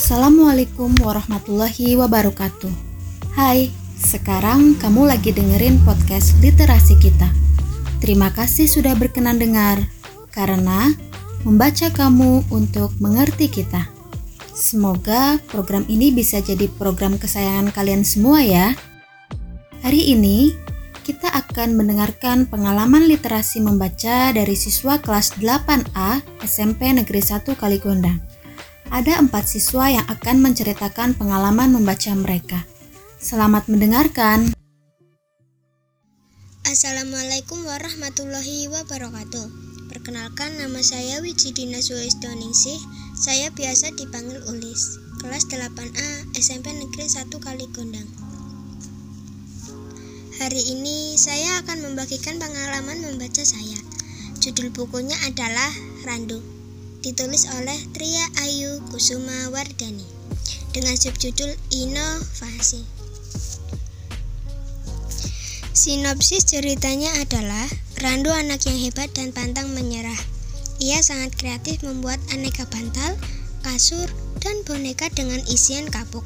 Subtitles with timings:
[0.00, 2.72] Assalamualaikum warahmatullahi wabarakatuh.
[3.36, 3.68] Hai,
[4.00, 7.28] sekarang kamu lagi dengerin podcast literasi kita.
[8.00, 9.76] Terima kasih sudah berkenan dengar,
[10.32, 10.96] karena
[11.44, 13.92] membaca kamu untuk mengerti kita.
[14.56, 18.72] Semoga program ini bisa jadi program kesayangan kalian semua ya.
[19.84, 20.56] Hari ini
[21.04, 28.39] kita akan mendengarkan pengalaman literasi membaca dari siswa kelas 8A SMP Negeri 1 Kaligondang
[28.90, 32.66] ada empat siswa yang akan menceritakan pengalaman membaca mereka.
[33.22, 34.50] Selamat mendengarkan.
[36.66, 39.46] Assalamualaikum warahmatullahi wabarakatuh.
[39.90, 42.78] Perkenalkan nama saya Wijidina Sulisdoningsih.
[43.14, 44.98] Saya biasa dipanggil Ulis.
[45.22, 48.08] Kelas 8A SMP Negeri 1 Kaligondang.
[50.40, 53.78] Hari ini saya akan membagikan pengalaman membaca saya.
[54.40, 55.68] Judul bukunya adalah
[56.08, 56.59] Randu
[57.00, 60.04] ditulis oleh Tria Ayu Kusuma Wardani
[60.76, 62.84] dengan subjudul Inovasi.
[65.72, 67.64] Sinopsis ceritanya adalah
[68.00, 70.16] Randu anak yang hebat dan pantang menyerah.
[70.80, 73.16] Ia sangat kreatif membuat aneka bantal,
[73.60, 74.08] kasur,
[74.40, 76.24] dan boneka dengan isian kapuk.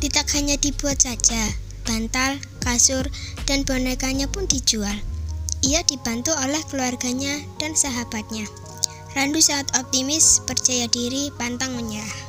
[0.00, 1.52] Tidak hanya dibuat saja,
[1.84, 3.08] bantal, kasur,
[3.44, 4.96] dan bonekanya pun dijual.
[5.64, 8.44] Ia dibantu oleh keluarganya dan sahabatnya.
[9.16, 12.20] Randu saat optimis, percaya diri, pantang menyerah.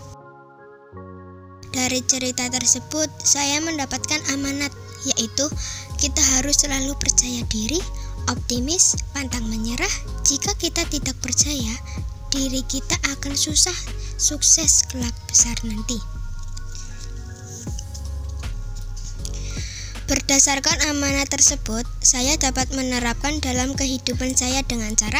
[1.76, 4.72] Dari cerita tersebut, saya mendapatkan amanat,
[5.04, 5.52] yaitu
[6.00, 7.84] kita harus selalu percaya diri,
[8.32, 9.92] optimis, pantang menyerah.
[10.24, 11.76] Jika kita tidak percaya,
[12.32, 13.76] diri kita akan susah
[14.16, 16.15] sukses kelak besar nanti.
[20.16, 25.20] Berdasarkan amanah tersebut, saya dapat menerapkan dalam kehidupan saya dengan cara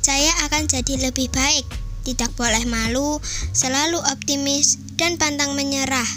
[0.00, 1.68] saya akan jadi lebih baik,
[2.02, 3.20] tidak boleh malu,
[3.52, 6.08] selalu optimis, dan pantang menyerah.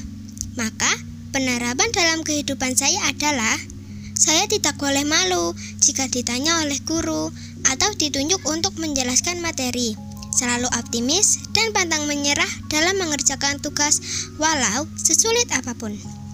[0.56, 0.88] Maka,
[1.36, 3.60] penerapan dalam kehidupan saya adalah
[4.16, 5.52] saya tidak boleh malu
[5.84, 7.30] jika ditanya oleh guru
[7.68, 9.94] atau ditunjuk untuk menjelaskan materi.
[10.32, 14.00] Selalu optimis dan pantang menyerah dalam mengerjakan tugas
[14.40, 16.25] walau sesulit apa pun.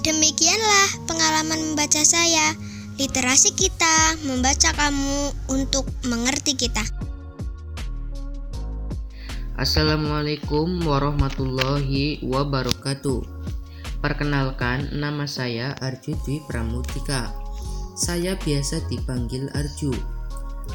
[0.00, 2.56] Demikianlah pengalaman membaca saya.
[2.96, 6.80] Literasi kita membaca kamu untuk mengerti kita.
[9.60, 13.20] Assalamualaikum warahmatullahi wabarakatuh.
[14.00, 17.28] Perkenalkan, nama saya Arju Dwi Pramutika.
[17.92, 19.92] Saya biasa dipanggil Arju.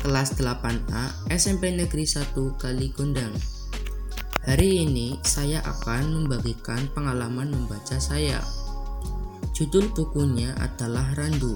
[0.05, 3.33] Kelas 8A SMP Negeri 1 Kaligondang.
[4.45, 8.64] Hari ini saya akan membagikan pengalaman membaca saya.
[9.55, 11.55] Judul bukunya adalah Randu.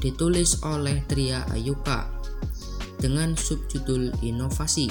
[0.00, 2.08] Ditulis oleh Tria Ayuka
[2.96, 4.88] dengan subjudul Inovasi.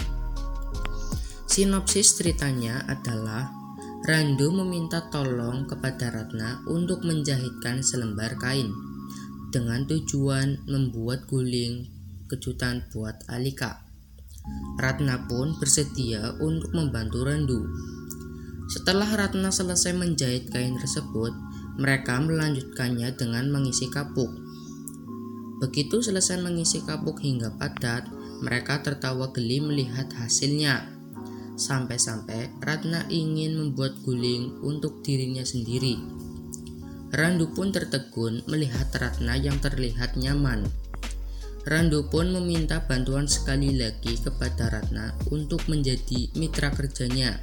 [1.50, 3.50] Sinopsis ceritanya adalah
[4.06, 8.69] Randu meminta tolong kepada Ratna untuk menjahitkan selembar kain
[9.50, 11.90] dengan tujuan membuat guling
[12.30, 13.90] kejutan buat Alika.
[14.78, 17.66] Ratna pun bersedia untuk membantu Randu.
[18.69, 24.29] Setelah Ratna selesai menjahit kain tersebut, mereka melanjutkannya dengan mengisi kapuk.
[25.63, 28.11] Begitu selesai mengisi kapuk hingga padat,
[28.44, 30.91] mereka tertawa geli melihat hasilnya.
[31.56, 36.01] Sampai-sampai Ratna ingin membuat guling untuk dirinya sendiri.
[37.13, 40.66] Randu pun tertegun melihat Ratna yang terlihat nyaman.
[41.63, 47.39] Randu pun meminta bantuan sekali lagi kepada Ratna untuk menjadi mitra kerjanya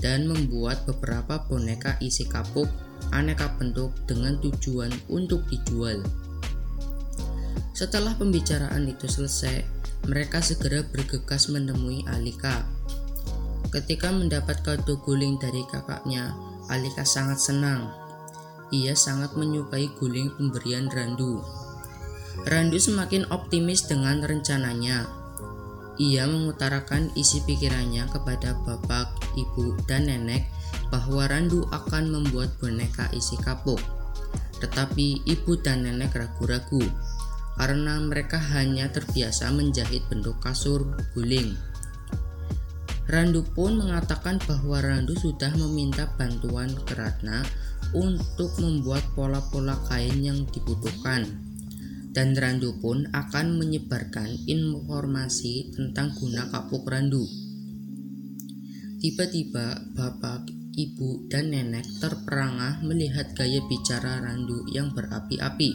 [0.00, 2.70] dan membuat beberapa boneka isi kapuk
[3.16, 6.04] aneka bentuk dengan tujuan untuk dijual.
[7.72, 9.64] Setelah pembicaraan itu selesai,
[10.08, 12.64] mereka segera bergegas menemui Alika.
[13.68, 16.32] Ketika mendapat kado guling dari kakaknya,
[16.72, 17.92] Alika sangat senang.
[18.72, 21.44] Ia sangat menyukai guling pemberian Randu.
[22.48, 25.08] Randu semakin optimis dengan rencananya.
[25.96, 30.44] Ia mengutarakan isi pikirannya kepada bapak, ibu, dan nenek
[30.88, 33.80] bahwa Randu akan membuat boneka isi kapuk.
[34.62, 36.82] Tetapi ibu dan nenek ragu-ragu
[37.56, 40.84] karena mereka hanya terbiasa menjahit bentuk kasur
[41.16, 41.56] guling.
[43.06, 47.46] Randu pun mengatakan bahwa Randu sudah meminta bantuan ke Ratna
[47.94, 51.22] untuk membuat pola-pola kain yang dibutuhkan.
[52.10, 57.22] Dan Randu pun akan menyebarkan informasi tentang guna kapuk Randu.
[58.98, 65.72] Tiba-tiba bapak ibu, dan nenek terperangah melihat gaya bicara Randu yang berapi-api.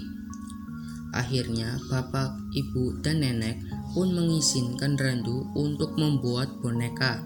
[1.12, 3.60] Akhirnya, bapak, ibu, dan nenek
[3.92, 7.20] pun mengizinkan Randu untuk membuat boneka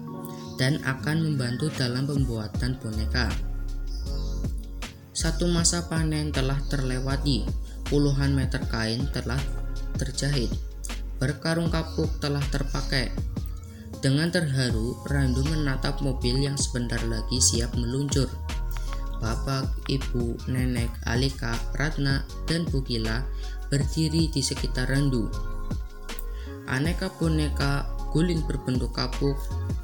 [0.56, 3.28] dan akan membantu dalam pembuatan boneka.
[5.12, 7.44] Satu masa panen telah terlewati,
[7.92, 9.38] puluhan meter kain telah
[10.00, 10.48] terjahit,
[11.20, 13.12] berkarung kapuk telah terpakai.
[14.04, 18.28] Dengan terharu, Randu menatap mobil yang sebentar lagi siap meluncur.
[19.16, 23.24] Bapak, ibu, nenek, Alika, Ratna, dan Bukila
[23.72, 25.26] berdiri di sekitar Randu.
[26.68, 29.38] Aneka boneka guling berbentuk kapuk,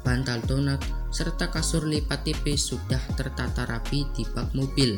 [0.05, 4.97] bantal donat, serta kasur lipat tipis sudah tertata rapi di bak mobil.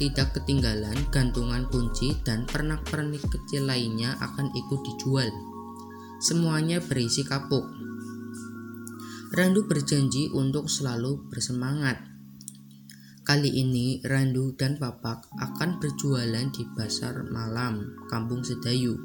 [0.00, 5.28] Tidak ketinggalan gantungan kunci dan pernak-pernik kecil lainnya akan ikut dijual.
[6.20, 7.68] Semuanya berisi kapuk.
[9.30, 12.02] Randu berjanji untuk selalu bersemangat.
[13.22, 18.98] Kali ini Randu dan Papak akan berjualan di pasar malam Kampung Sedayu.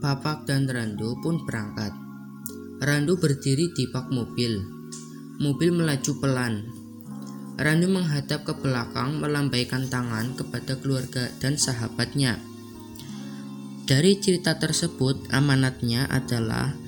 [0.00, 1.92] Papak dan Randu pun berangkat.
[2.80, 4.56] Randu berdiri di bak mobil.
[5.36, 6.64] Mobil melaju pelan.
[7.60, 12.40] Randu menghadap ke belakang melambaikan tangan kepada keluarga dan sahabatnya.
[13.84, 16.87] Dari cerita tersebut, amanatnya adalah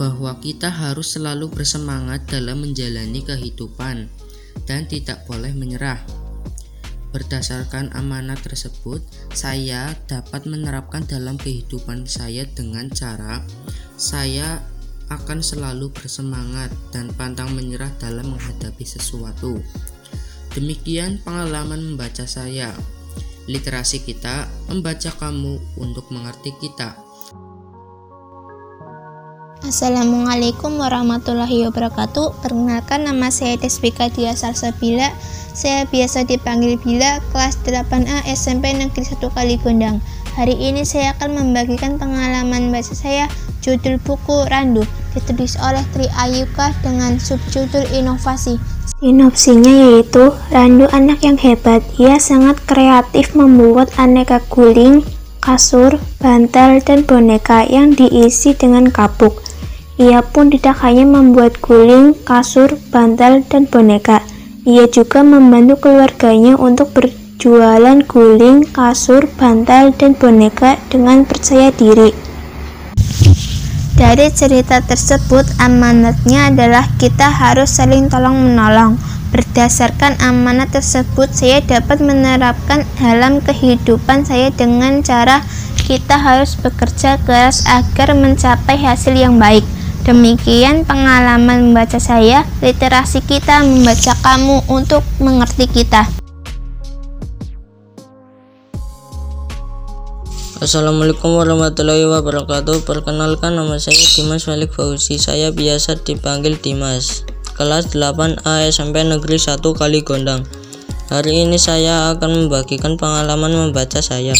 [0.00, 4.08] bahwa kita harus selalu bersemangat dalam menjalani kehidupan
[4.64, 6.00] dan tidak boleh menyerah.
[7.12, 9.04] Berdasarkan amanat tersebut,
[9.36, 13.44] saya dapat menerapkan dalam kehidupan saya dengan cara
[14.00, 14.64] saya
[15.12, 19.60] akan selalu bersemangat dan pantang menyerah dalam menghadapi sesuatu.
[20.56, 22.72] Demikian pengalaman membaca saya.
[23.50, 27.09] Literasi kita membaca kamu untuk mengerti kita.
[29.60, 32.40] Assalamualaikum warahmatullahi wabarakatuh.
[32.40, 35.12] Perkenalkan nama saya Deswika Dia Salsabila.
[35.52, 40.00] Saya biasa dipanggil Bila, kelas 8A SMP Negeri 1 Kali Gondang.
[40.32, 43.28] Hari ini saya akan membagikan pengalaman baca saya
[43.60, 44.80] judul buku Randu
[45.12, 48.56] ditulis oleh Tri Ayuka dengan subjudul Inovasi.
[48.96, 51.84] Sinopsinya yaitu Randu anak yang hebat.
[52.00, 55.04] Ia sangat kreatif membuat aneka guling,
[55.40, 59.40] kasur, bantal, dan boneka yang diisi dengan kapuk.
[59.96, 64.20] Ia pun tidak hanya membuat guling, kasur, bantal, dan boneka.
[64.68, 72.12] Ia juga membantu keluarganya untuk berjualan guling, kasur, bantal, dan boneka dengan percaya diri.
[74.00, 78.96] Dari cerita tersebut, amanatnya adalah kita harus saling tolong-menolong.
[79.30, 85.46] Berdasarkan amanat tersebut, saya dapat menerapkan dalam kehidupan saya dengan cara
[85.86, 89.62] kita harus bekerja keras agar mencapai hasil yang baik.
[90.02, 96.10] Demikian pengalaman membaca saya, literasi kita membaca kamu untuk mengerti kita.
[100.60, 107.24] Assalamualaikum warahmatullahi wabarakatuh Perkenalkan nama saya Dimas Malik Fauzi Saya biasa dipanggil Dimas
[107.60, 110.48] Kelas 8A SMP Negeri 1 Kali Gondang
[111.12, 114.32] Hari ini saya akan membagikan pengalaman membaca saya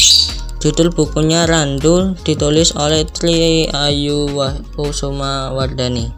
[0.64, 4.24] Judul bukunya Randu ditulis oleh Tri Ayu
[4.72, 6.08] Kusuma Wardani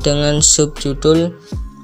[0.00, 1.36] dengan subjudul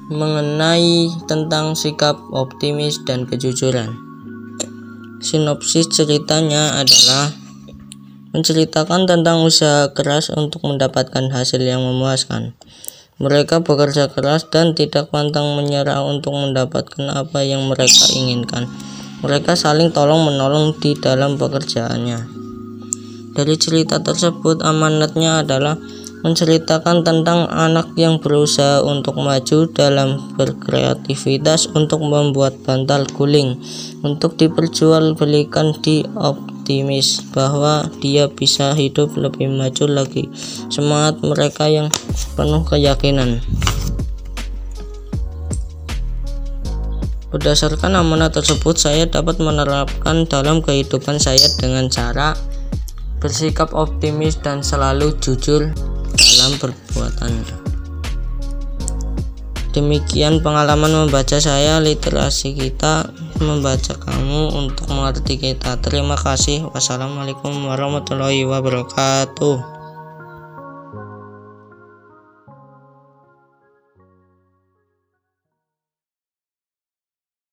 [0.09, 3.93] mengenai tentang sikap optimis dan kejujuran.
[5.21, 7.29] Sinopsis ceritanya adalah
[8.33, 12.57] menceritakan tentang usaha keras untuk mendapatkan hasil yang memuaskan.
[13.15, 18.67] Mereka bekerja keras dan tidak pantang menyerah untuk mendapatkan apa yang mereka inginkan.
[19.23, 22.19] Mereka saling tolong-menolong di dalam pekerjaannya.
[23.35, 25.79] Dari cerita tersebut, amanatnya adalah
[26.25, 33.61] menceritakan tentang anak yang berusaha untuk maju dalam berkreativitas untuk membuat bantal guling
[34.01, 36.01] untuk diperjualbelikan di
[36.65, 40.25] optimis bahwa dia bisa hidup lebih maju lagi
[40.73, 41.93] semangat mereka yang
[42.33, 43.37] penuh keyakinan
[47.29, 52.31] Berdasarkan amanah tersebut, saya dapat menerapkan dalam kehidupan saya dengan cara
[53.19, 55.67] bersikap optimis dan selalu jujur
[56.15, 57.64] dalam perbuatannya.
[59.75, 63.11] Demikian pengalaman membaca saya, literasi kita
[63.43, 65.75] membaca kamu untuk mengerti kita.
[65.83, 66.71] Terima kasih.
[66.71, 69.74] Wassalamualaikum warahmatullahi wabarakatuh.